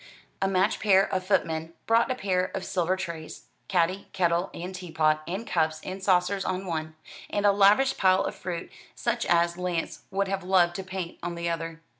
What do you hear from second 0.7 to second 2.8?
pair of footmen brought a pair of